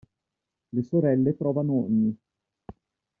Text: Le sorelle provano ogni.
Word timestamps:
Le 0.71 0.81
sorelle 0.81 1.35
provano 1.35 1.85
ogni. 1.85 2.17